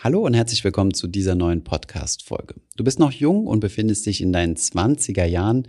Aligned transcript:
Hallo 0.00 0.20
und 0.20 0.34
herzlich 0.34 0.62
willkommen 0.62 0.94
zu 0.94 1.08
dieser 1.08 1.34
neuen 1.34 1.64
Podcast-Folge. 1.64 2.54
Du 2.76 2.84
bist 2.84 3.00
noch 3.00 3.10
jung 3.10 3.48
und 3.48 3.58
befindest 3.58 4.06
dich 4.06 4.20
in 4.20 4.32
deinen 4.32 4.54
20er 4.54 5.24
Jahren. 5.24 5.66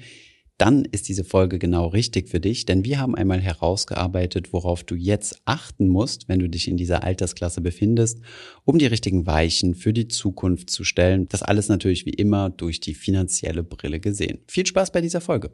Dann 0.60 0.86
ist 0.86 1.10
diese 1.10 1.24
Folge 1.24 1.58
genau 1.58 1.88
richtig 1.88 2.30
für 2.30 2.40
dich, 2.40 2.66
denn 2.66 2.86
wir 2.86 3.00
haben 3.00 3.16
einmal 3.16 3.42
herausgearbeitet, 3.42 4.54
worauf 4.54 4.84
du 4.84 4.94
jetzt 4.94 5.42
achten 5.46 5.88
musst, 5.88 6.30
wenn 6.30 6.38
du 6.38 6.48
dich 6.48 6.68
in 6.68 6.78
dieser 6.78 7.04
Altersklasse 7.04 7.62
befindest, 7.62 8.20
um 8.66 8.78
die 8.78 8.86
richtigen 8.86 9.26
Weichen 9.26 9.74
für 9.74 9.94
die 9.94 10.08
Zukunft 10.08 10.70
zu 10.70 10.84
stellen. 10.84 11.28
Das 11.30 11.42
alles 11.42 11.68
natürlich 11.68 12.06
wie 12.06 12.12
immer 12.12 12.52
durch 12.52 12.80
die 12.80 12.94
finanzielle 12.94 13.64
Brille 13.64 14.00
gesehen. 14.00 14.44
Viel 14.48 14.68
Spaß 14.68 14.92
bei 14.92 15.02
dieser 15.02 15.22
Folge. 15.22 15.50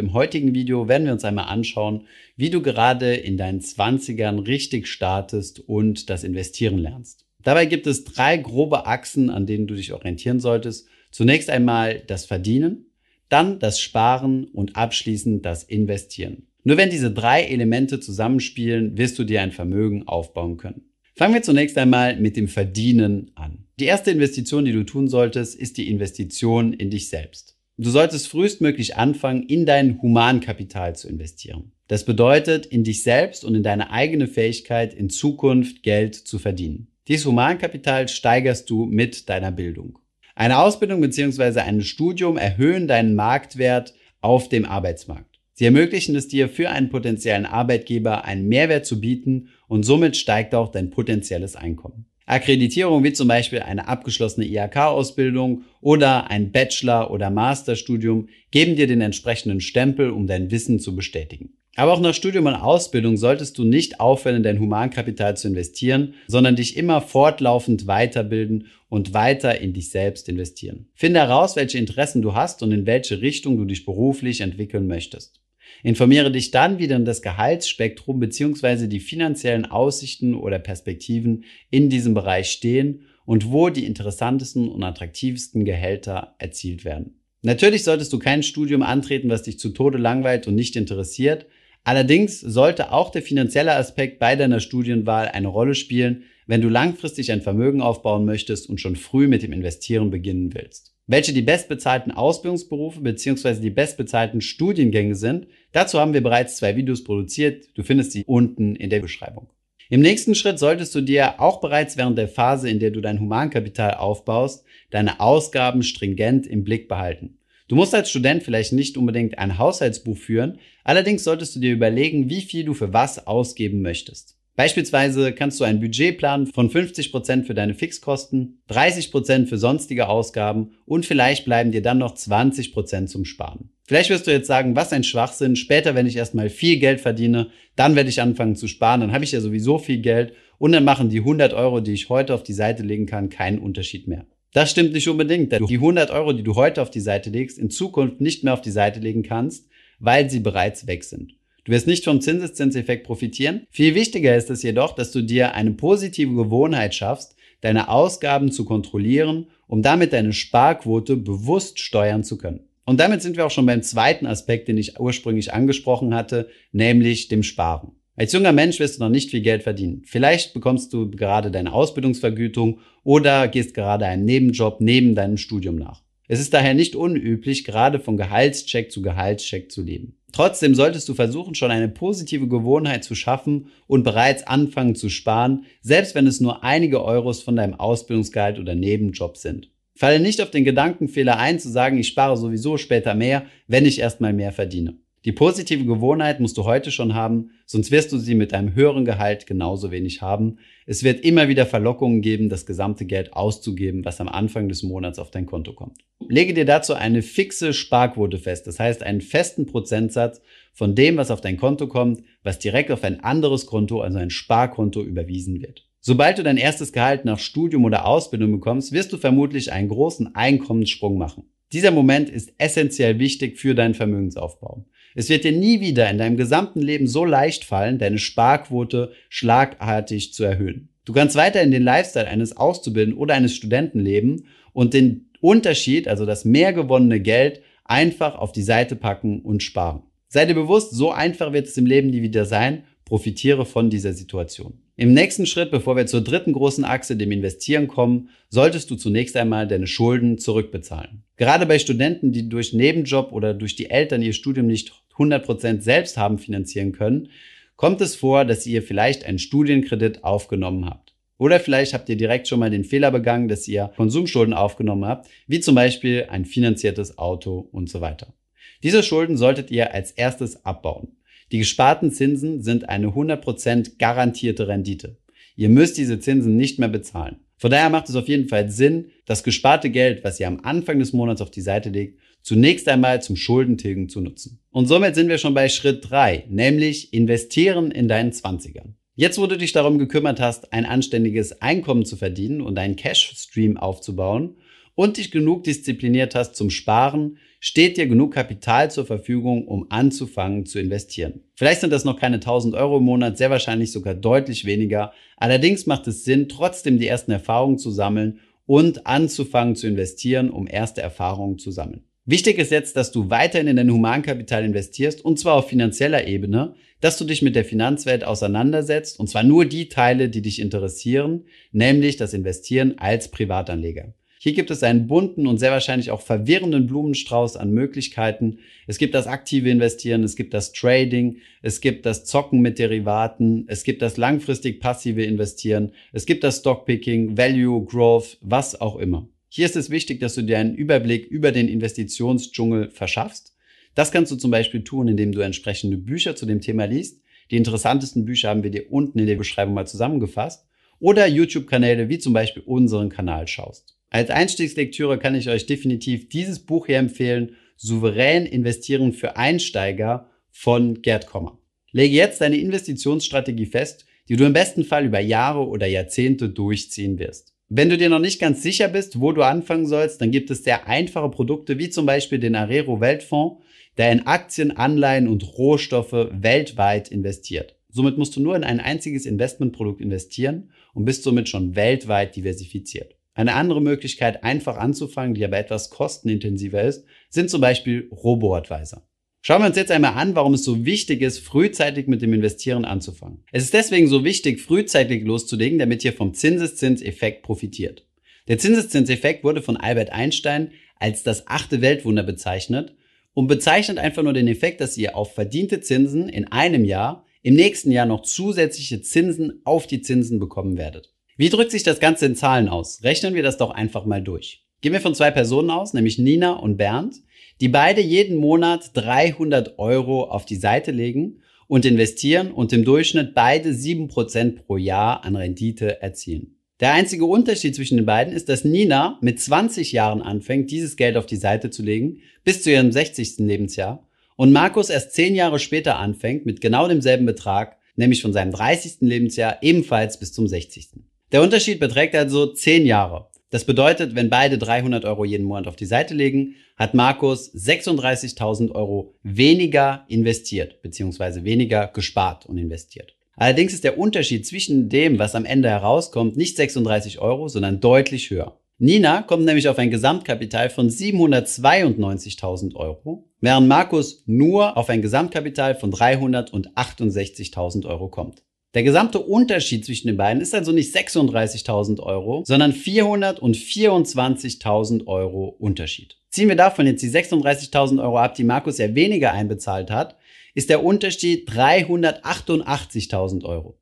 Im 0.00 0.14
heutigen 0.14 0.54
Video 0.54 0.88
werden 0.88 1.04
wir 1.04 1.12
uns 1.12 1.24
einmal 1.24 1.48
anschauen, 1.48 2.06
wie 2.34 2.48
du 2.48 2.62
gerade 2.62 3.14
in 3.14 3.36
deinen 3.36 3.60
20ern 3.60 4.46
richtig 4.46 4.88
startest 4.88 5.60
und 5.60 6.08
das 6.08 6.24
Investieren 6.24 6.78
lernst. 6.78 7.26
Dabei 7.42 7.66
gibt 7.66 7.86
es 7.86 8.04
drei 8.04 8.38
grobe 8.38 8.86
Achsen, 8.86 9.28
an 9.28 9.44
denen 9.44 9.66
du 9.66 9.74
dich 9.74 9.92
orientieren 9.92 10.40
solltest. 10.40 10.88
Zunächst 11.10 11.50
einmal 11.50 12.00
das 12.06 12.24
Verdienen, 12.24 12.86
dann 13.28 13.58
das 13.58 13.78
Sparen 13.78 14.44
und 14.44 14.74
abschließend 14.74 15.44
das 15.44 15.64
Investieren. 15.64 16.46
Nur 16.64 16.78
wenn 16.78 16.88
diese 16.88 17.10
drei 17.10 17.42
Elemente 17.42 18.00
zusammenspielen, 18.00 18.96
wirst 18.96 19.18
du 19.18 19.24
dir 19.24 19.42
ein 19.42 19.52
Vermögen 19.52 20.08
aufbauen 20.08 20.56
können. 20.56 20.90
Fangen 21.14 21.34
wir 21.34 21.42
zunächst 21.42 21.76
einmal 21.76 22.16
mit 22.16 22.38
dem 22.38 22.48
Verdienen 22.48 23.32
an. 23.34 23.66
Die 23.78 23.84
erste 23.84 24.10
Investition, 24.10 24.64
die 24.64 24.72
du 24.72 24.84
tun 24.84 25.08
solltest, 25.08 25.54
ist 25.54 25.76
die 25.76 25.90
Investition 25.90 26.72
in 26.72 26.88
dich 26.88 27.10
selbst. 27.10 27.59
Du 27.82 27.88
solltest 27.88 28.28
frühestmöglich 28.28 28.98
anfangen, 28.98 29.42
in 29.44 29.64
dein 29.64 30.02
Humankapital 30.02 30.94
zu 30.96 31.08
investieren. 31.08 31.72
Das 31.88 32.04
bedeutet, 32.04 32.66
in 32.66 32.84
dich 32.84 33.02
selbst 33.02 33.42
und 33.42 33.54
in 33.54 33.62
deine 33.62 33.90
eigene 33.90 34.26
Fähigkeit, 34.26 34.92
in 34.92 35.08
Zukunft 35.08 35.82
Geld 35.82 36.14
zu 36.14 36.38
verdienen. 36.38 36.88
Dieses 37.08 37.24
Humankapital 37.24 38.08
steigerst 38.08 38.68
du 38.68 38.84
mit 38.84 39.30
deiner 39.30 39.50
Bildung. 39.50 39.98
Eine 40.34 40.58
Ausbildung 40.58 41.00
bzw. 41.00 41.60
ein 41.60 41.80
Studium 41.80 42.36
erhöhen 42.36 42.86
deinen 42.86 43.14
Marktwert 43.14 43.94
auf 44.20 44.50
dem 44.50 44.66
Arbeitsmarkt. 44.66 45.40
Sie 45.54 45.64
ermöglichen 45.64 46.14
es 46.16 46.28
dir, 46.28 46.50
für 46.50 46.68
einen 46.68 46.90
potenziellen 46.90 47.46
Arbeitgeber 47.46 48.26
einen 48.26 48.46
Mehrwert 48.46 48.84
zu 48.84 49.00
bieten 49.00 49.48
und 49.68 49.84
somit 49.84 50.18
steigt 50.18 50.54
auch 50.54 50.70
dein 50.70 50.90
potenzielles 50.90 51.56
Einkommen. 51.56 52.04
Akkreditierung 52.30 53.02
wie 53.02 53.12
zum 53.12 53.28
Beispiel 53.28 53.60
eine 53.60 53.88
abgeschlossene 53.88 54.46
IHK-Ausbildung 54.46 55.64
oder 55.80 56.30
ein 56.30 56.52
Bachelor- 56.52 57.10
oder 57.10 57.28
Masterstudium 57.30 58.28
geben 58.50 58.76
dir 58.76 58.86
den 58.86 59.00
entsprechenden 59.00 59.60
Stempel, 59.60 60.10
um 60.10 60.26
dein 60.26 60.50
Wissen 60.50 60.78
zu 60.78 60.94
bestätigen. 60.94 61.54
Aber 61.76 61.92
auch 61.92 62.00
nach 62.00 62.14
Studium 62.14 62.46
und 62.46 62.54
Ausbildung 62.54 63.16
solltest 63.16 63.56
du 63.56 63.64
nicht 63.64 64.00
aufhören, 64.00 64.36
in 64.36 64.42
dein 64.42 64.60
Humankapital 64.60 65.36
zu 65.36 65.48
investieren, 65.48 66.14
sondern 66.26 66.56
dich 66.56 66.76
immer 66.76 67.00
fortlaufend 67.00 67.86
weiterbilden 67.86 68.66
und 68.88 69.14
weiter 69.14 69.60
in 69.60 69.72
dich 69.72 69.90
selbst 69.90 70.28
investieren. 70.28 70.88
Finde 70.94 71.20
heraus, 71.20 71.56
welche 71.56 71.78
Interessen 71.78 72.22
du 72.22 72.34
hast 72.34 72.62
und 72.62 72.72
in 72.72 72.86
welche 72.86 73.20
Richtung 73.20 73.56
du 73.56 73.64
dich 73.64 73.84
beruflich 73.84 74.40
entwickeln 74.40 74.86
möchtest. 74.86 75.40
Informiere 75.82 76.30
dich 76.30 76.50
dann 76.50 76.78
wieder 76.78 76.96
in 76.96 77.04
das 77.04 77.22
Gehaltsspektrum 77.22 78.20
bzw. 78.20 78.86
die 78.86 79.00
finanziellen 79.00 79.66
Aussichten 79.66 80.34
oder 80.34 80.58
Perspektiven 80.58 81.44
in 81.70 81.88
diesem 81.88 82.14
Bereich 82.14 82.50
stehen 82.50 83.02
und 83.24 83.50
wo 83.50 83.68
die 83.68 83.86
interessantesten 83.86 84.68
und 84.68 84.82
attraktivsten 84.82 85.64
Gehälter 85.64 86.34
erzielt 86.38 86.84
werden. 86.84 87.20
Natürlich 87.42 87.84
solltest 87.84 88.12
du 88.12 88.18
kein 88.18 88.42
Studium 88.42 88.82
antreten, 88.82 89.30
was 89.30 89.42
dich 89.42 89.58
zu 89.58 89.70
Tode 89.70 89.98
langweilt 89.98 90.46
und 90.46 90.54
nicht 90.54 90.76
interessiert. 90.76 91.46
Allerdings 91.84 92.40
sollte 92.40 92.92
auch 92.92 93.10
der 93.10 93.22
finanzielle 93.22 93.74
Aspekt 93.74 94.18
bei 94.18 94.36
deiner 94.36 94.60
Studienwahl 94.60 95.28
eine 95.28 95.48
Rolle 95.48 95.74
spielen, 95.74 96.24
wenn 96.46 96.60
du 96.60 96.68
langfristig 96.68 97.32
ein 97.32 97.40
Vermögen 97.40 97.80
aufbauen 97.80 98.26
möchtest 98.26 98.68
und 98.68 98.80
schon 98.80 98.96
früh 98.96 99.28
mit 99.28 99.42
dem 99.42 99.52
Investieren 99.52 100.10
beginnen 100.10 100.52
willst. 100.52 100.94
Welche 101.10 101.32
die 101.32 101.42
bestbezahlten 101.42 102.12
Ausbildungsberufe 102.12 103.00
bzw. 103.00 103.54
die 103.54 103.70
bestbezahlten 103.70 104.40
Studiengänge 104.40 105.16
sind, 105.16 105.48
dazu 105.72 105.98
haben 105.98 106.14
wir 106.14 106.22
bereits 106.22 106.54
zwei 106.54 106.76
Videos 106.76 107.02
produziert. 107.02 107.66
Du 107.74 107.82
findest 107.82 108.12
sie 108.12 108.22
unten 108.26 108.76
in 108.76 108.90
der 108.90 109.00
Beschreibung. 109.00 109.48
Im 109.88 110.02
nächsten 110.02 110.36
Schritt 110.36 110.60
solltest 110.60 110.94
du 110.94 111.00
dir 111.00 111.40
auch 111.40 111.60
bereits 111.60 111.96
während 111.96 112.16
der 112.16 112.28
Phase, 112.28 112.70
in 112.70 112.78
der 112.78 112.92
du 112.92 113.00
dein 113.00 113.18
Humankapital 113.18 113.94
aufbaust, 113.94 114.64
deine 114.92 115.18
Ausgaben 115.18 115.82
stringent 115.82 116.46
im 116.46 116.62
Blick 116.62 116.86
behalten. 116.86 117.38
Du 117.66 117.74
musst 117.74 117.92
als 117.92 118.08
Student 118.08 118.44
vielleicht 118.44 118.72
nicht 118.72 118.96
unbedingt 118.96 119.36
ein 119.36 119.58
Haushaltsbuch 119.58 120.16
führen, 120.16 120.58
allerdings 120.84 121.24
solltest 121.24 121.56
du 121.56 121.58
dir 121.58 121.72
überlegen, 121.72 122.30
wie 122.30 122.42
viel 122.42 122.62
du 122.62 122.72
für 122.72 122.92
was 122.92 123.26
ausgeben 123.26 123.82
möchtest. 123.82 124.39
Beispielsweise 124.60 125.32
kannst 125.32 125.58
du 125.58 125.64
ein 125.64 125.80
Budget 125.80 126.18
planen 126.18 126.46
von 126.46 126.68
50% 126.68 127.44
für 127.44 127.54
deine 127.54 127.72
Fixkosten, 127.72 128.60
30% 128.68 129.46
für 129.46 129.56
sonstige 129.56 130.06
Ausgaben 130.06 130.72
und 130.84 131.06
vielleicht 131.06 131.46
bleiben 131.46 131.72
dir 131.72 131.80
dann 131.80 131.96
noch 131.96 132.14
20% 132.14 133.06
zum 133.06 133.24
Sparen. 133.24 133.70
Vielleicht 133.88 134.10
wirst 134.10 134.26
du 134.26 134.30
jetzt 134.30 134.48
sagen, 134.48 134.76
was 134.76 134.92
ein 134.92 135.02
Schwachsinn, 135.02 135.56
später, 135.56 135.94
wenn 135.94 136.04
ich 136.04 136.14
erstmal 136.14 136.50
viel 136.50 136.78
Geld 136.78 137.00
verdiene, 137.00 137.46
dann 137.74 137.96
werde 137.96 138.10
ich 138.10 138.20
anfangen 138.20 138.54
zu 138.54 138.68
sparen, 138.68 139.00
dann 139.00 139.12
habe 139.12 139.24
ich 139.24 139.32
ja 139.32 139.40
sowieso 139.40 139.78
viel 139.78 140.02
Geld 140.02 140.34
und 140.58 140.72
dann 140.72 140.84
machen 140.84 141.08
die 141.08 141.20
100 141.20 141.54
Euro, 141.54 141.80
die 141.80 141.94
ich 141.94 142.10
heute 142.10 142.34
auf 142.34 142.42
die 142.42 142.52
Seite 142.52 142.82
legen 142.82 143.06
kann, 143.06 143.30
keinen 143.30 143.60
Unterschied 143.60 144.08
mehr. 144.08 144.26
Das 144.52 144.70
stimmt 144.70 144.92
nicht 144.92 145.08
unbedingt, 145.08 145.52
denn 145.52 145.64
die 145.64 145.76
100 145.76 146.10
Euro, 146.10 146.34
die 146.34 146.42
du 146.42 146.54
heute 146.54 146.82
auf 146.82 146.90
die 146.90 147.00
Seite 147.00 147.30
legst, 147.30 147.58
in 147.58 147.70
Zukunft 147.70 148.20
nicht 148.20 148.44
mehr 148.44 148.52
auf 148.52 148.60
die 148.60 148.72
Seite 148.72 149.00
legen 149.00 149.22
kannst, 149.22 149.70
weil 150.00 150.28
sie 150.28 150.40
bereits 150.40 150.86
weg 150.86 151.04
sind. 151.04 151.39
Du 151.70 151.76
wirst 151.76 151.86
nicht 151.86 152.02
vom 152.02 152.20
Zinseszinseffekt 152.20 153.06
profitieren. 153.06 153.64
Viel 153.70 153.94
wichtiger 153.94 154.36
ist 154.36 154.50
es 154.50 154.64
jedoch, 154.64 154.92
dass 154.92 155.12
du 155.12 155.22
dir 155.22 155.54
eine 155.54 155.70
positive 155.70 156.34
Gewohnheit 156.34 156.96
schaffst, 156.96 157.36
deine 157.60 157.88
Ausgaben 157.88 158.50
zu 158.50 158.64
kontrollieren, 158.64 159.46
um 159.68 159.80
damit 159.80 160.12
deine 160.12 160.32
Sparquote 160.32 161.16
bewusst 161.16 161.78
steuern 161.78 162.24
zu 162.24 162.38
können. 162.38 162.66
Und 162.86 162.98
damit 162.98 163.22
sind 163.22 163.36
wir 163.36 163.46
auch 163.46 163.52
schon 163.52 163.66
beim 163.66 163.84
zweiten 163.84 164.26
Aspekt, 164.26 164.66
den 164.66 164.78
ich 164.78 164.98
ursprünglich 164.98 165.54
angesprochen 165.54 166.12
hatte, 166.12 166.48
nämlich 166.72 167.28
dem 167.28 167.44
Sparen. 167.44 167.92
Als 168.16 168.32
junger 168.32 168.50
Mensch 168.50 168.80
wirst 168.80 168.98
du 168.98 169.04
noch 169.04 169.08
nicht 169.08 169.30
viel 169.30 169.42
Geld 169.42 169.62
verdienen. 169.62 170.02
Vielleicht 170.04 170.54
bekommst 170.54 170.92
du 170.92 171.08
gerade 171.08 171.52
deine 171.52 171.72
Ausbildungsvergütung 171.72 172.80
oder 173.04 173.46
gehst 173.46 173.74
gerade 173.74 174.06
einen 174.06 174.24
Nebenjob 174.24 174.80
neben 174.80 175.14
deinem 175.14 175.36
Studium 175.36 175.76
nach. 175.76 176.02
Es 176.32 176.38
ist 176.38 176.54
daher 176.54 176.74
nicht 176.74 176.94
unüblich, 176.94 177.64
gerade 177.64 177.98
von 177.98 178.16
Gehaltscheck 178.16 178.92
zu 178.92 179.02
Gehaltscheck 179.02 179.72
zu 179.72 179.82
leben. 179.82 180.14
Trotzdem 180.30 180.76
solltest 180.76 181.08
du 181.08 181.14
versuchen, 181.14 181.56
schon 181.56 181.72
eine 181.72 181.88
positive 181.88 182.46
Gewohnheit 182.46 183.02
zu 183.02 183.16
schaffen 183.16 183.66
und 183.88 184.04
bereits 184.04 184.46
anfangen 184.46 184.94
zu 184.94 185.08
sparen, 185.08 185.64
selbst 185.82 186.14
wenn 186.14 186.28
es 186.28 186.38
nur 186.38 186.62
einige 186.62 187.02
Euros 187.02 187.42
von 187.42 187.56
deinem 187.56 187.74
Ausbildungsgehalt 187.74 188.60
oder 188.60 188.76
Nebenjob 188.76 189.38
sind. 189.38 189.72
Falle 189.96 190.20
nicht 190.20 190.40
auf 190.40 190.52
den 190.52 190.62
Gedankenfehler 190.62 191.36
ein, 191.36 191.58
zu 191.58 191.68
sagen, 191.68 191.98
ich 191.98 192.06
spare 192.06 192.36
sowieso 192.36 192.76
später 192.76 193.16
mehr, 193.16 193.46
wenn 193.66 193.84
ich 193.84 193.98
erstmal 193.98 194.32
mehr 194.32 194.52
verdiene. 194.52 194.98
Die 195.26 195.32
positive 195.32 195.84
Gewohnheit 195.84 196.40
musst 196.40 196.56
du 196.56 196.64
heute 196.64 196.90
schon 196.90 197.14
haben, 197.14 197.50
sonst 197.66 197.90
wirst 197.90 198.10
du 198.10 198.16
sie 198.16 198.34
mit 198.34 198.54
einem 198.54 198.74
höheren 198.74 199.04
Gehalt 199.04 199.46
genauso 199.46 199.90
wenig 199.90 200.22
haben. 200.22 200.56
Es 200.86 201.04
wird 201.04 201.20
immer 201.20 201.48
wieder 201.48 201.66
Verlockungen 201.66 202.22
geben, 202.22 202.48
das 202.48 202.64
gesamte 202.64 203.04
Geld 203.04 203.34
auszugeben, 203.34 204.02
was 204.06 204.18
am 204.22 204.28
Anfang 204.28 204.70
des 204.70 204.82
Monats 204.82 205.18
auf 205.18 205.30
dein 205.30 205.44
Konto 205.44 205.74
kommt. 205.74 205.98
Lege 206.26 206.54
dir 206.54 206.64
dazu 206.64 206.94
eine 206.94 207.20
fixe 207.20 207.74
Sparquote 207.74 208.38
fest, 208.38 208.66
das 208.66 208.80
heißt 208.80 209.02
einen 209.02 209.20
festen 209.20 209.66
Prozentsatz 209.66 210.40
von 210.72 210.94
dem, 210.94 211.18
was 211.18 211.30
auf 211.30 211.42
dein 211.42 211.58
Konto 211.58 211.86
kommt, 211.86 212.22
was 212.42 212.58
direkt 212.58 212.90
auf 212.90 213.04
ein 213.04 213.20
anderes 213.20 213.66
Konto, 213.66 214.00
also 214.00 214.18
ein 214.18 214.30
Sparkonto, 214.30 215.02
überwiesen 215.02 215.60
wird. 215.60 215.86
Sobald 216.00 216.38
du 216.38 216.42
dein 216.42 216.56
erstes 216.56 216.94
Gehalt 216.94 217.26
nach 217.26 217.38
Studium 217.38 217.84
oder 217.84 218.06
Ausbildung 218.06 218.52
bekommst, 218.52 218.92
wirst 218.92 219.12
du 219.12 219.18
vermutlich 219.18 219.70
einen 219.70 219.90
großen 219.90 220.34
Einkommenssprung 220.34 221.18
machen. 221.18 221.44
Dieser 221.74 221.90
Moment 221.90 222.30
ist 222.30 222.54
essentiell 222.56 223.18
wichtig 223.18 223.58
für 223.58 223.74
deinen 223.74 223.94
Vermögensaufbau. 223.94 224.86
Es 225.14 225.28
wird 225.28 225.44
dir 225.44 225.52
nie 225.52 225.80
wieder 225.80 226.08
in 226.10 226.18
deinem 226.18 226.36
gesamten 226.36 226.80
Leben 226.80 227.06
so 227.06 227.24
leicht 227.24 227.64
fallen, 227.64 227.98
deine 227.98 228.18
Sparquote 228.18 229.12
schlagartig 229.28 230.32
zu 230.32 230.44
erhöhen. 230.44 230.88
Du 231.04 231.12
kannst 231.12 231.36
weiter 231.36 231.62
in 231.62 231.70
den 231.70 231.82
Lifestyle 231.82 232.28
eines 232.28 232.56
Auszubildenden 232.56 233.18
oder 233.18 233.34
eines 233.34 233.56
Studenten 233.56 234.00
leben 234.00 234.44
und 234.72 234.94
den 234.94 235.30
Unterschied, 235.40 236.06
also 236.06 236.26
das 236.26 236.44
mehr 236.44 236.72
gewonnene 236.72 237.20
Geld, 237.20 237.62
einfach 237.84 238.36
auf 238.36 238.52
die 238.52 238.62
Seite 238.62 238.94
packen 238.94 239.40
und 239.40 239.62
sparen. 239.62 240.02
Sei 240.28 240.46
dir 240.46 240.54
bewusst, 240.54 240.92
so 240.92 241.10
einfach 241.10 241.52
wird 241.52 241.66
es 241.66 241.76
im 241.76 241.86
Leben 241.86 242.10
nie 242.10 242.22
wieder 242.22 242.44
sein. 242.44 242.84
Profitiere 243.04 243.66
von 243.66 243.90
dieser 243.90 244.12
Situation. 244.12 244.74
Im 244.94 245.12
nächsten 245.14 245.46
Schritt, 245.46 245.72
bevor 245.72 245.96
wir 245.96 246.06
zur 246.06 246.20
dritten 246.20 246.52
großen 246.52 246.84
Achse, 246.84 247.16
dem 247.16 247.32
Investieren 247.32 247.88
kommen, 247.88 248.28
solltest 248.50 248.90
du 248.90 248.96
zunächst 248.96 249.36
einmal 249.36 249.66
deine 249.66 249.88
Schulden 249.88 250.38
zurückbezahlen. 250.38 251.24
Gerade 251.36 251.66
bei 251.66 251.80
Studenten, 251.80 252.30
die 252.30 252.48
durch 252.48 252.72
Nebenjob 252.74 253.32
oder 253.32 253.54
durch 253.54 253.74
die 253.74 253.90
Eltern 253.90 254.22
ihr 254.22 254.34
Studium 254.34 254.66
nicht 254.66 254.99
100% 255.16 255.80
selbst 255.80 256.16
haben 256.16 256.38
finanzieren 256.38 256.92
können, 256.92 257.28
kommt 257.76 258.00
es 258.00 258.14
vor, 258.14 258.44
dass 258.44 258.66
ihr 258.66 258.82
vielleicht 258.82 259.24
einen 259.24 259.38
Studienkredit 259.38 260.24
aufgenommen 260.24 260.86
habt. 260.86 261.14
Oder 261.38 261.58
vielleicht 261.58 261.94
habt 261.94 262.08
ihr 262.10 262.16
direkt 262.16 262.48
schon 262.48 262.60
mal 262.60 262.68
den 262.68 262.84
Fehler 262.84 263.10
begangen, 263.10 263.48
dass 263.48 263.66
ihr 263.66 263.90
Konsumschulden 263.96 264.52
aufgenommen 264.52 265.06
habt, 265.06 265.30
wie 265.46 265.60
zum 265.60 265.74
Beispiel 265.74 266.26
ein 266.28 266.44
finanziertes 266.44 267.16
Auto 267.16 267.68
und 267.72 267.88
so 267.88 268.02
weiter. 268.02 268.34
Diese 268.82 269.02
Schulden 269.02 269.38
solltet 269.38 269.70
ihr 269.70 269.94
als 269.94 270.10
erstes 270.10 270.64
abbauen. 270.66 271.16
Die 271.52 271.58
gesparten 271.58 272.12
Zinsen 272.12 272.62
sind 272.62 272.88
eine 272.88 273.08
100% 273.08 273.98
garantierte 273.98 274.68
Rendite. 274.68 275.16
Ihr 275.56 275.70
müsst 275.70 275.96
diese 275.96 276.20
Zinsen 276.20 276.56
nicht 276.56 276.78
mehr 276.78 276.88
bezahlen. 276.88 277.40
Von 277.56 277.70
daher 277.70 277.90
macht 277.90 278.08
es 278.08 278.16
auf 278.16 278.28
jeden 278.28 278.48
Fall 278.48 278.70
Sinn, 278.70 279.10
das 279.26 279.42
gesparte 279.42 279.90
Geld, 279.90 280.24
was 280.24 280.40
ihr 280.40 280.46
am 280.46 280.60
Anfang 280.60 280.98
des 280.98 281.12
Monats 281.12 281.42
auf 281.42 281.50
die 281.50 281.60
Seite 281.60 281.90
legt, 281.90 282.18
zunächst 282.42 282.88
einmal 282.88 283.22
zum 283.22 283.36
Schuldentilgen 283.36 284.08
zu 284.08 284.20
nutzen. 284.20 284.60
Und 284.70 284.86
somit 284.86 285.14
sind 285.14 285.28
wir 285.28 285.38
schon 285.38 285.54
bei 285.54 285.68
Schritt 285.68 286.10
drei, 286.10 286.44
nämlich 286.48 287.12
investieren 287.12 287.90
in 287.90 288.08
deinen 288.08 288.32
Zwanzigern. 288.32 288.96
Jetzt, 289.14 289.38
wo 289.38 289.46
du 289.46 289.58
dich 289.58 289.72
darum 289.72 289.98
gekümmert 289.98 290.40
hast, 290.40 290.72
ein 290.72 290.86
anständiges 290.86 291.60
Einkommen 291.60 292.04
zu 292.04 292.16
verdienen 292.16 292.60
und 292.60 292.78
einen 292.78 292.96
Cash-Stream 292.96 293.76
aufzubauen 293.76 294.56
und 294.94 295.16
dich 295.16 295.30
genug 295.30 295.64
diszipliniert 295.64 296.34
hast 296.34 296.56
zum 296.56 296.70
Sparen, 296.70 297.36
steht 297.58 297.98
dir 297.98 298.06
genug 298.06 298.32
Kapital 298.32 298.90
zur 298.90 299.04
Verfügung, 299.04 299.68
um 299.68 299.86
anzufangen 299.90 300.64
zu 300.64 300.80
investieren. 300.80 301.42
Vielleicht 301.54 301.82
sind 301.82 301.92
das 301.92 302.04
noch 302.04 302.18
keine 302.18 302.36
1000 302.36 302.74
Euro 302.74 302.96
im 302.96 303.04
Monat, 303.04 303.36
sehr 303.36 303.50
wahrscheinlich 303.50 303.92
sogar 303.92 304.14
deutlich 304.14 304.64
weniger. 304.64 305.12
Allerdings 305.36 305.86
macht 305.86 306.06
es 306.06 306.24
Sinn, 306.24 306.48
trotzdem 306.48 306.98
die 306.98 307.06
ersten 307.06 307.32
Erfahrungen 307.32 307.78
zu 307.78 307.90
sammeln 307.90 308.40
und 308.64 309.06
anzufangen 309.06 309.76
zu 309.76 309.86
investieren, 309.86 310.48
um 310.48 310.66
erste 310.66 311.02
Erfahrungen 311.02 311.58
zu 311.58 311.70
sammeln. 311.70 312.04
Wichtig 312.30 312.58
ist 312.58 312.70
jetzt, 312.70 312.96
dass 312.96 313.10
du 313.10 313.28
weiterhin 313.28 313.66
in 313.66 313.74
dein 313.74 313.90
Humankapital 313.90 314.64
investierst 314.64 315.24
und 315.24 315.40
zwar 315.40 315.54
auf 315.54 315.68
finanzieller 315.68 316.28
Ebene, 316.28 316.76
dass 317.00 317.18
du 317.18 317.24
dich 317.24 317.42
mit 317.42 317.56
der 317.56 317.64
Finanzwelt 317.64 318.22
auseinandersetzt 318.22 319.18
und 319.18 319.26
zwar 319.26 319.42
nur 319.42 319.64
die 319.64 319.88
Teile, 319.88 320.28
die 320.28 320.40
dich 320.40 320.60
interessieren, 320.60 321.46
nämlich 321.72 322.18
das 322.18 322.32
Investieren 322.32 322.98
als 322.98 323.32
Privatanleger. 323.32 324.14
Hier 324.38 324.52
gibt 324.52 324.70
es 324.70 324.84
einen 324.84 325.08
bunten 325.08 325.48
und 325.48 325.58
sehr 325.58 325.72
wahrscheinlich 325.72 326.12
auch 326.12 326.20
verwirrenden 326.20 326.86
Blumenstrauß 326.86 327.56
an 327.56 327.72
Möglichkeiten. 327.72 328.60
Es 328.86 328.98
gibt 328.98 329.16
das 329.16 329.26
aktive 329.26 329.68
Investieren, 329.68 330.22
es 330.22 330.36
gibt 330.36 330.54
das 330.54 330.70
Trading, 330.70 331.38
es 331.62 331.80
gibt 331.80 332.06
das 332.06 332.26
Zocken 332.26 332.60
mit 332.60 332.78
Derivaten, 332.78 333.64
es 333.66 333.82
gibt 333.82 334.02
das 334.02 334.18
langfristig 334.18 334.78
passive 334.78 335.24
Investieren, 335.24 335.90
es 336.12 336.26
gibt 336.26 336.44
das 336.44 336.58
Stockpicking, 336.58 337.36
Value, 337.36 337.84
Growth, 337.84 338.38
was 338.40 338.80
auch 338.80 338.98
immer. 339.00 339.26
Hier 339.52 339.66
ist 339.66 339.74
es 339.74 339.90
wichtig, 339.90 340.20
dass 340.20 340.36
du 340.36 340.42
dir 340.42 340.58
einen 340.58 340.76
Überblick 340.76 341.26
über 341.26 341.50
den 341.50 341.66
Investitionsdschungel 341.66 342.88
verschaffst. 342.90 343.56
Das 343.96 344.12
kannst 344.12 344.30
du 344.30 344.36
zum 344.36 344.52
Beispiel 344.52 344.84
tun, 344.84 345.08
indem 345.08 345.32
du 345.32 345.40
entsprechende 345.40 345.96
Bücher 345.96 346.36
zu 346.36 346.46
dem 346.46 346.60
Thema 346.60 346.84
liest. 346.84 347.20
Die 347.50 347.56
interessantesten 347.56 348.24
Bücher 348.24 348.48
haben 348.48 348.62
wir 348.62 348.70
dir 348.70 348.92
unten 348.92 349.18
in 349.18 349.26
der 349.26 349.34
Beschreibung 349.34 349.74
mal 349.74 349.88
zusammengefasst. 349.88 350.68
Oder 351.00 351.26
YouTube-Kanäle 351.26 352.08
wie 352.08 352.18
zum 352.18 352.32
Beispiel 352.32 352.62
unseren 352.64 353.08
Kanal 353.08 353.48
schaust. 353.48 353.96
Als 354.08 354.30
Einstiegslektüre 354.30 355.18
kann 355.18 355.34
ich 355.34 355.48
euch 355.48 355.66
definitiv 355.66 356.28
dieses 356.28 356.60
Buch 356.60 356.86
hier 356.86 356.98
empfehlen, 356.98 357.56
Souverän 357.76 358.46
investieren 358.46 359.12
für 359.12 359.36
Einsteiger 359.36 360.30
von 360.52 361.02
Gerd 361.02 361.26
Kommer. 361.26 361.58
Lege 361.90 362.14
jetzt 362.14 362.40
deine 362.40 362.58
Investitionsstrategie 362.58 363.66
fest, 363.66 364.06
die 364.28 364.36
du 364.36 364.44
im 364.44 364.52
besten 364.52 364.84
Fall 364.84 365.06
über 365.06 365.18
Jahre 365.18 365.66
oder 365.66 365.88
Jahrzehnte 365.88 366.48
durchziehen 366.48 367.18
wirst. 367.18 367.52
Wenn 367.72 367.88
du 367.88 367.96
dir 367.96 368.08
noch 368.08 368.18
nicht 368.18 368.40
ganz 368.40 368.64
sicher 368.64 368.88
bist, 368.88 369.20
wo 369.20 369.30
du 369.30 369.42
anfangen 369.42 369.86
sollst, 369.86 370.20
dann 370.20 370.32
gibt 370.32 370.50
es 370.50 370.64
sehr 370.64 370.88
einfache 370.88 371.30
Produkte 371.30 371.78
wie 371.78 371.88
zum 371.88 372.04
Beispiel 372.04 372.40
den 372.40 372.56
Arero 372.56 373.00
Weltfonds, 373.00 373.62
der 373.96 374.10
in 374.10 374.26
Aktien, 374.26 374.76
Anleihen 374.76 375.28
und 375.28 375.56
Rohstoffe 375.56 376.30
weltweit 376.32 377.12
investiert. 377.12 377.76
Somit 377.88 378.18
musst 378.18 378.34
du 378.34 378.40
nur 378.40 378.56
in 378.56 378.64
ein 378.64 378.80
einziges 378.80 379.24
Investmentprodukt 379.24 380.00
investieren 380.00 380.70
und 380.94 381.04
bist 381.04 381.22
somit 381.22 381.48
schon 381.48 381.76
weltweit 381.76 382.34
diversifiziert. 382.34 383.14
Eine 383.34 383.54
andere 383.54 383.80
Möglichkeit, 383.80 384.42
einfach 384.42 384.76
anzufangen, 384.76 385.34
die 385.34 385.44
aber 385.44 385.58
etwas 385.58 385.90
kostenintensiver 385.90 386.82
ist, 386.82 387.04
sind 387.28 387.50
zum 387.50 387.60
Beispiel 387.60 388.08
Robo-Advisor. 388.10 389.06
Schauen 389.42 389.62
wir 389.62 389.68
uns 389.68 389.76
jetzt 389.76 389.90
einmal 389.90 390.14
an, 390.14 390.34
warum 390.34 390.52
es 390.52 390.64
so 390.64 390.84
wichtig 390.84 391.22
ist, 391.22 391.38
frühzeitig 391.38 392.06
mit 392.06 392.20
dem 392.20 392.34
Investieren 392.34 392.84
anzufangen. 392.84 393.42
Es 393.52 393.64
ist 393.64 393.72
deswegen 393.72 394.06
so 394.06 394.22
wichtig, 394.22 394.60
frühzeitig 394.60 395.24
loszulegen, 395.24 395.78
damit 395.78 396.04
ihr 396.04 396.12
vom 396.12 396.34
Zinseszinseffekt 396.34 397.42
profitiert. 397.42 398.06
Der 398.48 398.58
Zinseszinseffekt 398.58 399.42
wurde 399.42 399.62
von 399.62 399.78
Albert 399.78 400.10
Einstein 400.10 400.72
als 400.96 401.22
das 401.22 401.46
achte 401.46 401.80
Weltwunder 401.80 402.22
bezeichnet 402.22 402.94
und 403.32 403.46
bezeichnet 403.46 403.96
einfach 403.96 404.22
nur 404.22 404.34
den 404.34 404.48
Effekt, 404.48 404.82
dass 404.82 404.98
ihr 404.98 405.16
auf 405.16 405.34
verdiente 405.34 405.80
Zinsen 405.80 406.28
in 406.28 406.48
einem 406.52 406.84
Jahr 406.84 407.24
im 407.42 407.54
nächsten 407.54 407.90
Jahr 407.90 408.04
noch 408.04 408.20
zusätzliche 408.20 409.00
Zinsen 409.00 409.62
auf 409.64 409.86
die 409.86 410.02
Zinsen 410.02 410.38
bekommen 410.38 410.76
werdet. 410.76 411.14
Wie 411.38 411.48
drückt 411.48 411.70
sich 411.70 411.82
das 411.82 412.00
Ganze 412.00 412.26
in 412.26 412.36
Zahlen 412.36 412.68
aus? 412.68 413.02
Rechnen 413.02 413.32
wir 413.32 413.42
das 413.42 413.56
doch 413.56 413.70
einfach 413.70 414.04
mal 414.04 414.22
durch. 414.22 414.66
Gehen 414.80 414.92
wir 414.92 415.00
von 415.00 415.14
zwei 415.14 415.30
Personen 415.30 415.70
aus, 415.70 415.92
nämlich 415.92 416.18
Nina 416.18 416.52
und 416.52 416.76
Bernd, 416.76 417.16
die 417.60 417.68
beide 417.68 418.00
jeden 418.00 418.36
Monat 418.36 418.90
300 418.94 419.78
Euro 419.78 420.24
auf 420.24 420.46
die 420.46 420.56
Seite 420.56 420.90
legen 420.90 421.42
und 421.66 421.84
investieren 421.84 422.50
und 422.50 422.72
im 422.72 422.84
Durchschnitt 422.84 423.34
beide 423.34 423.70
7% 423.70 424.56
pro 424.56 424.76
Jahr 424.76 425.24
an 425.24 425.36
Rendite 425.36 426.00
erzielen. 426.00 426.56
Der 426.80 426.94
einzige 426.94 427.26
Unterschied 427.26 427.76
zwischen 427.76 427.98
den 427.98 428.06
beiden 428.06 428.32
ist, 428.32 428.48
dass 428.48 428.64
Nina 428.64 429.18
mit 429.20 429.38
20 429.38 429.92
Jahren 429.92 430.22
anfängt, 430.22 430.70
dieses 430.70 430.96
Geld 430.96 431.18
auf 431.18 431.26
die 431.26 431.36
Seite 431.36 431.68
zu 431.68 431.82
legen, 431.82 432.22
bis 432.42 432.62
zu 432.62 432.70
ihrem 432.70 432.90
60. 432.90 433.38
Lebensjahr, 433.38 434.06
und 434.36 434.52
Markus 434.52 434.88
erst 434.88 435.12
10 435.12 435.34
Jahre 435.34 435.58
später 435.58 435.98
anfängt, 435.98 436.46
mit 436.46 436.62
genau 436.62 436.88
demselben 436.88 437.26
Betrag, 437.26 437.76
nämlich 437.96 438.22
von 438.22 438.32
seinem 438.32 438.52
30. 438.52 439.02
Lebensjahr 439.02 439.58
ebenfalls 439.62 440.18
bis 440.18 440.32
zum 440.32 440.48
60. 440.48 440.88
Der 441.30 441.42
Unterschied 441.42 441.78
beträgt 441.78 442.14
also 442.14 442.46
10 442.46 442.86
Jahre. 442.86 443.29
Das 443.50 443.64
bedeutet, 443.64 444.14
wenn 444.14 444.30
beide 444.30 444.58
300 444.58 445.04
Euro 445.04 445.24
jeden 445.24 445.44
Monat 445.44 445.66
auf 445.66 445.74
die 445.74 445.86
Seite 445.86 446.14
legen, 446.14 446.54
hat 446.76 446.94
Markus 446.94 447.52
36.000 447.52 448.70
Euro 448.72 449.14
weniger 449.24 450.04
investiert, 450.06 450.80
beziehungsweise 450.82 451.42
weniger 451.44 451.88
gespart 451.88 452.46
und 452.46 452.58
investiert. 452.58 453.16
Allerdings 453.34 453.72
ist 453.72 453.82
der 453.84 453.98
Unterschied 453.98 454.46
zwischen 454.46 454.88
dem, 454.88 455.18
was 455.18 455.34
am 455.34 455.44
Ende 455.44 455.68
herauskommt, 455.68 456.36
nicht 456.36 456.56
36 456.56 457.18
Euro, 457.18 457.48
sondern 457.48 457.80
deutlich 457.80 458.30
höher. 458.30 458.56
Nina 458.78 459.22
kommt 459.22 459.44
nämlich 459.44 459.68
auf 459.68 459.78
ein 459.78 459.90
Gesamtkapital 459.90 460.70
von 460.70 460.88
792.000 460.88 462.76
Euro, 462.76 463.28
während 463.40 463.68
Markus 463.68 464.22
nur 464.26 464.76
auf 464.76 464.88
ein 464.88 465.02
Gesamtkapital 465.02 465.74
von 465.74 465.92
368.000 465.92 467.86
Euro 467.86 468.08
kommt. 468.08 468.42
Der 468.72 468.84
gesamte 468.84 469.18
Unterschied 469.18 469.84
zwischen 469.84 470.06
den 470.06 470.16
beiden 470.16 470.40
ist 470.40 470.54
also 470.54 470.70
nicht 470.70 470.94
36.000 470.94 472.00
Euro, 472.00 472.44
sondern 472.46 472.72
424.000 472.72 475.08
Euro 475.08 475.56
Unterschied. 475.58 476.18
Ziehen 476.30 476.48
wir 476.48 476.54
davon 476.54 476.86
jetzt 476.86 477.02
die 477.02 477.10
36.000 477.10 478.00
Euro 478.00 478.18
ab, 478.18 478.36
die 478.36 478.44
Markus 478.44 478.78
ja 478.78 478.94
weniger 478.94 479.32
einbezahlt 479.32 479.90
hat, 479.90 480.14
ist 480.54 480.70
der 480.70 480.84
Unterschied 480.84 481.50
388.000 481.50 483.44
Euro. 483.44 483.80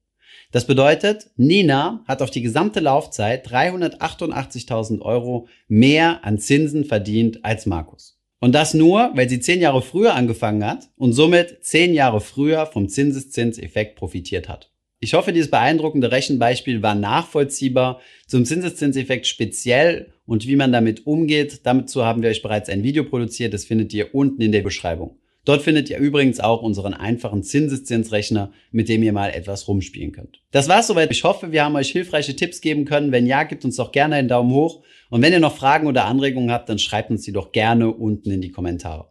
Das 0.53 0.67
bedeutet, 0.67 1.33
Nina 1.37 2.03
hat 2.09 2.23
auf 2.23 2.31
die 2.31 2.41
gesamte 2.41 2.81
Laufzeit 2.81 3.47
388.000 3.47 5.03
Euro 5.03 5.49
mehr 5.67 6.25
an 6.25 6.39
Zinsen 6.39 6.87
verdient 6.87 7.45
als 7.45 7.67
Markus. 7.67 8.19
Und 8.41 8.55
das 8.55 8.73
nur, 8.73 9.11
weil 9.15 9.29
sie 9.29 9.41
zehn 9.41 9.61
Jahre 9.61 9.83
früher 9.83 10.15
angefangen 10.15 10.65
hat 10.65 10.89
und 10.97 11.13
somit 11.13 11.63
zehn 11.63 11.93
Jahre 11.93 12.23
früher 12.23 12.65
vom 12.65 12.89
Zinseszinseffekt 12.89 13.97
profitiert 13.97 14.49
hat. 14.49 14.71
Ich 15.01 15.15
hoffe, 15.15 15.33
dieses 15.33 15.51
beeindruckende 15.51 16.11
Rechenbeispiel 16.11 16.83
war 16.83 16.97
nachvollziehbar 16.97 18.01
zum 18.27 18.45
Zinseszinseffekt 18.45 19.29
speziell 19.29 20.13
und 20.27 20.49
wie 20.49 20.57
man 20.57 20.73
damit 20.73 21.07
umgeht. 21.07 21.61
Dazu 21.63 22.05
haben 22.05 22.23
wir 22.23 22.31
euch 22.31 22.43
bereits 22.43 22.69
ein 22.69 22.83
Video 22.83 23.05
produziert, 23.05 23.55
das 23.55 23.65
findet 23.65 23.95
ihr 23.95 24.13
unten 24.13 24.43
in 24.43 24.51
der 24.51 24.63
Beschreibung. 24.63 25.17
Dort 25.45 25.63
findet 25.63 25.89
ihr 25.89 25.99
übrigens 25.99 26.41
auch 26.41 26.63
unseren 26.63 26.95
einfachen 26.95 27.45
Zinseszinsrechner, 27.45 28.53
mit 28.73 28.89
dem 28.89 29.03
ihr 29.05 29.13
mal 29.13 29.31
etwas 29.31 29.69
rumspielen 29.69 30.13
könnt. 30.13 30.43
Das 30.51 30.69
war's 30.69 30.89
soweit. 30.89 31.11
Ich 31.11 31.25
hoffe, 31.25 31.53
wir 31.53 31.65
haben 31.65 31.77
euch 31.77 31.91
hilfreiche 31.91 32.37
Tipps 32.37 32.61
geben 32.61 32.85
können. 32.85 33.13
Wenn 33.13 33.27
ja, 33.27 33.45
gebt 33.45 33.65
uns 33.65 33.77
doch 33.77 33.93
gerne 33.93 34.17
einen 34.17 34.29
Daumen 34.29 34.51
hoch. 34.51 34.83
Und 35.09 35.23
wenn 35.23 35.33
ihr 35.33 35.41
noch 35.41 35.57
Fragen 35.57 35.87
oder 35.87 36.05
Anregungen 36.05 36.51
habt, 36.51 36.69
dann 36.69 36.79
schreibt 36.79 37.11
uns 37.11 37.23
die 37.23 37.33
doch 37.33 37.53
gerne 37.53 37.91
unten 37.91 38.31
in 38.31 38.43
die 38.43 38.51
Kommentare. 38.51 39.11